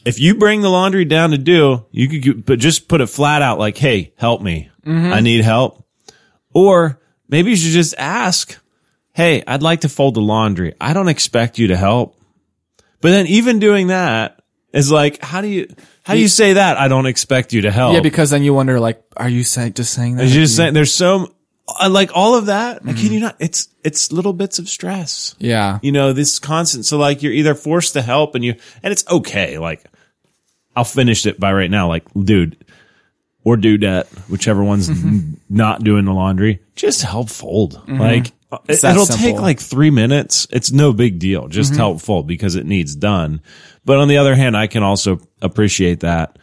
if 0.07 0.19
you 0.19 0.35
bring 0.35 0.63
the 0.63 0.71
laundry 0.71 1.05
down 1.05 1.31
to 1.31 1.39
do 1.39 1.85
you 1.91 2.09
could 2.09 2.47
but 2.47 2.59
just 2.59 2.89
put 2.89 3.03
it 3.03 3.09
flat 3.09 3.43
out 3.43 3.59
like 3.59 3.77
hey 3.77 4.15
help 4.17 4.41
me. 4.41 4.71
Mm-hmm. 4.85 5.13
i 5.13 5.21
need 5.21 5.45
help 5.45 5.84
or 6.55 7.01
maybe 7.29 7.51
you 7.51 7.57
should 7.57 7.73
just 7.73 7.95
ask, 7.99 8.59
Hey, 9.13 9.45
I'd 9.47 9.63
like 9.63 9.83
to 9.83 9.89
fold 9.89 10.15
the 10.15 10.21
laundry. 10.21 10.75
I 10.81 10.93
don't 10.93 11.09
expect 11.09 11.59
you 11.59 11.69
to 11.69 11.77
help. 11.77 12.21
But 13.01 13.11
then 13.11 13.27
even 13.27 13.59
doing 13.61 13.89
that 13.89 14.41
is 14.73 14.91
like, 14.91 15.23
how 15.23 15.41
do 15.41 15.47
you, 15.47 15.73
how 16.03 16.15
do 16.15 16.21
you 16.21 16.27
say 16.27 16.55
that? 16.55 16.79
I 16.79 16.89
don't 16.89 17.07
expect 17.07 17.53
you 17.53 17.61
to 17.63 17.71
help. 17.71 17.95
yeah, 17.95 18.01
because 18.01 18.31
then 18.31 18.43
you 18.43 18.55
wonder, 18.55 18.81
like, 18.81 19.01
are 19.17 19.29
you 19.29 19.45
say, 19.45 19.71
just 19.71 19.93
saying 19.95 20.17
that? 20.17 20.25
It's 20.25 20.33
just 20.33 20.57
saying 20.57 20.75
there's 20.75 20.93
so, 20.93 21.33
I 21.69 21.87
like 21.87 22.11
all 22.13 22.35
of 22.35 22.47
that. 22.47 22.83
I 22.85 22.93
kid 22.93 23.13
you 23.13 23.21
not. 23.21 23.37
It's, 23.39 23.69
it's 23.85 24.11
little 24.11 24.33
bits 24.33 24.59
of 24.59 24.69
stress. 24.69 25.37
yeah. 25.39 25.79
You 25.81 25.93
know, 25.93 26.13
this 26.13 26.39
constant. 26.39 26.85
So 26.85 26.99
like 26.99 27.23
you're 27.23 27.33
either 27.33 27.55
forced 27.55 27.93
to 27.93 28.03
help 28.03 28.35
and 28.35 28.45
you, 28.45 28.57
and 28.83 28.91
it's 28.91 29.07
okay. 29.09 29.59
Like 29.59 29.85
I'll 30.75 30.85
finish 30.85 31.25
it 31.25 31.39
by 31.39 31.53
right 31.53 31.71
now. 31.71 31.89
Like, 31.89 32.05
dude, 32.13 32.65
or 33.45 33.57
dudette, 33.57 34.07
whichever 34.29 34.65
one's 34.65 34.89
mm-hmm. 34.89 35.09
n- 35.09 35.41
not 35.49 35.85
doing 35.85 36.05
the 36.05 36.13
laundry, 36.13 36.61
just 36.75 37.03
help 37.03 37.31
fold. 37.31 37.75
Mm-hmm. 37.75 38.01
Like 38.01 38.27
it, 38.69 38.83
it'll 38.83 39.07
simple. 39.07 39.17
take 39.17 39.37
like 39.37 39.61
three 39.61 39.91
minutes. 39.91 40.47
It's 40.51 40.73
no 40.73 40.93
big 40.93 41.19
deal. 41.19 41.49
Just 41.49 41.73
mm-hmm. 41.73 41.81
help 41.81 42.01
fold 42.01 42.27
because 42.27 42.57
it 42.57 42.67
needs 42.67 42.97
done. 42.97 43.43
But 43.85 43.99
on 43.99 44.09
the 44.09 44.17
other 44.17 44.35
hand, 44.35 44.57
I 44.57 44.67
can 44.67 44.83
also 44.83 45.21
appreciate 45.43 46.01
that. 46.01 46.39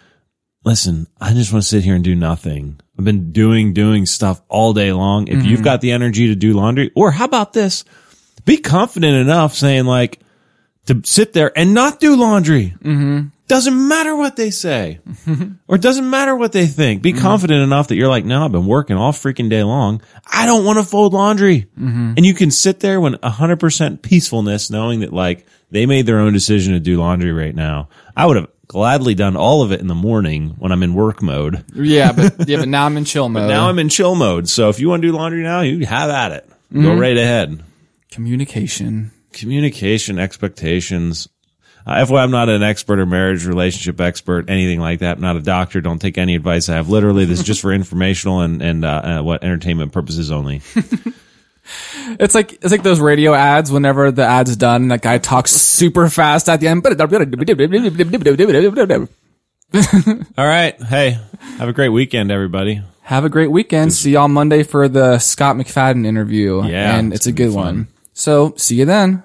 Listen, 0.64 1.08
I 1.20 1.34
just 1.34 1.52
want 1.52 1.64
to 1.64 1.68
sit 1.68 1.84
here 1.84 1.96
and 1.96 2.04
do 2.04 2.16
nothing. 2.16 2.80
I've 2.98 3.06
been 3.06 3.32
doing, 3.32 3.74
doing 3.74 4.06
stuff 4.06 4.42
all 4.48 4.74
day 4.74 4.94
long. 4.94 5.28
If 5.28 5.44
you've 5.44 5.64
got 5.64 5.82
the 5.82 5.92
energy 5.92 6.28
to 6.28 6.36
do 6.36 6.54
laundry, 6.54 6.92
or 6.96 7.10
how 7.10 7.26
about 7.26 7.52
this? 7.52 7.84
Be 8.46 8.58
confident 8.58 9.16
enough 9.16 9.56
saying 9.56 9.86
like 9.86 10.20
to 10.86 11.02
sit 11.04 11.34
there 11.34 11.52
and 11.58 11.74
not 11.74 12.00
do 12.00 12.16
laundry. 12.16 12.76
Doesn't 13.52 13.88
matter 13.90 14.16
what 14.16 14.38
they 14.38 14.50
say 14.50 15.00
or 15.68 15.76
it 15.76 15.82
doesn't 15.82 16.10
matter 16.10 16.34
what 16.34 16.54
they 16.54 16.68
think. 16.68 17.02
Be 17.02 17.12
mm-hmm. 17.12 17.22
confident 17.22 17.62
enough 17.62 17.90
that 17.90 17.96
you're 17.96 18.08
like, 18.08 18.24
no, 18.24 18.46
I've 18.46 18.52
been 18.54 18.66
working 18.66 18.96
all 18.96 19.12
freaking 19.12 19.50
day 19.50 19.62
long. 19.62 20.02
I 20.26 20.46
don't 20.46 20.64
want 20.64 20.80
to 20.80 20.86
fold 20.86 21.14
laundry. 21.14 21.68
Mm-hmm. 21.78 22.14
And 22.16 22.26
you 22.26 22.34
can 22.34 22.50
sit 22.50 22.80
there 22.80 23.02
when 23.02 23.18
hundred 23.22 23.60
percent 23.60 24.04
peacefulness, 24.04 24.70
knowing 24.70 25.02
that 25.02 25.12
like 25.12 25.46
they 25.70 25.86
made 25.86 26.06
their 26.06 26.20
own 26.20 26.32
decision 26.32 26.76
to 26.76 26.80
do 26.80 26.98
laundry 26.98 27.34
right 27.34 27.54
now. 27.54 27.90
I 28.16 28.26
would 28.26 28.38
have 28.38 28.48
gladly 28.68 29.16
done 29.16 29.36
all 29.36 29.64
of 29.64 29.74
it 29.74 29.82
in 29.82 29.88
the 29.88 29.96
morning 29.96 30.56
when 30.58 30.72
I'm 30.72 30.82
in 30.82 30.94
work 30.94 31.22
mode. 31.22 31.66
Yeah, 31.74 32.14
but 32.14 32.36
yeah, 32.48 32.60
but 32.60 32.70
now 32.70 32.86
I'm 32.86 32.96
in 32.96 33.04
chill 33.04 33.28
mode. 33.28 33.50
Now 33.50 33.68
I'm 33.68 33.80
in 33.80 33.90
chill 33.90 34.16
mode. 34.16 34.48
So 34.48 34.70
if 34.70 34.80
you 34.80 34.88
want 34.88 35.02
to 35.02 35.10
do 35.10 35.14
laundry 35.14 35.44
now, 35.44 35.60
you 35.60 35.86
have 35.86 36.10
at 36.10 36.32
it. 36.32 36.50
Go 36.72 36.80
mm-hmm. 36.80 37.00
right 37.00 37.18
ahead. 37.18 37.62
communication. 38.12 39.12
communication 39.34 40.20
expectations. 40.20 41.28
Uh, 41.86 42.06
FYI, 42.06 42.24
I'm 42.24 42.32
not 42.32 42.50
an 42.50 42.64
expert 42.64 43.00
or 43.00 43.06
marriage 43.06 43.46
relationship 43.46 44.00
expert, 44.00 44.50
anything 44.50 44.80
like 44.80 45.00
that. 45.00 45.18
I'm 45.18 45.22
not 45.22 45.36
a 45.36 45.42
doctor. 45.42 45.82
Don't 45.82 46.00
take 46.00 46.18
any 46.18 46.36
advice 46.36 46.70
I 46.70 46.76
have. 46.76 46.90
Literally, 46.90 47.26
this 47.26 47.40
is 47.40 47.46
just 47.46 47.62
for 47.62 47.72
informational 47.74 48.42
and 48.42 48.62
and 48.62 48.86
uh, 48.86 48.88
uh, 48.90 49.24
what 49.24 49.44
entertainment 49.44 49.92
purposes 49.92 50.32
only. 50.32 50.62
It's 52.20 52.36
like 52.36 52.54
it's 52.54 52.72
like 52.72 52.84
those 52.84 53.00
radio 53.00 53.34
ads. 53.34 53.72
Whenever 53.72 54.12
the 54.12 54.24
ad's 54.24 54.56
done, 54.58 54.90
that 54.90 55.02
guy 55.02 55.20
talks 55.20 55.52
super 55.52 56.10
fast 56.10 56.50
at 56.50 56.60
the 56.60 56.68
end. 56.68 56.84
All 60.38 60.46
right. 60.46 60.82
Hey, 60.82 61.18
have 61.58 61.70
a 61.70 61.74
great 61.74 61.90
weekend, 61.90 62.32
everybody. 62.32 62.82
Have 63.04 63.26
a 63.26 63.30
great 63.30 63.52
weekend. 63.52 63.94
See 63.94 64.12
y'all 64.12 64.28
Monday 64.28 64.64
for 64.64 64.88
the 64.90 65.20
Scott 65.20 65.56
McFadden 65.56 66.06
interview. 66.06 66.64
Yeah, 66.66 66.98
and 66.98 67.14
it's 67.14 67.22
it's 67.22 67.28
a 67.28 67.32
good 67.32 67.54
fun. 67.54 67.56
one. 67.56 67.88
So 68.14 68.54
see 68.58 68.76
you 68.76 68.86
then. 68.86 69.24